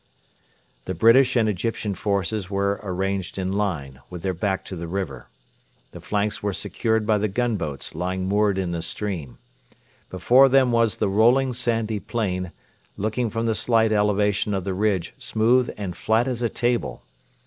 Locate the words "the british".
0.85-1.35